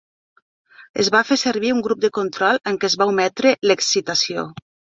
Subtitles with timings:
[1.03, 4.51] Es va fer servir un grup de control en què es va ometre l'excitació.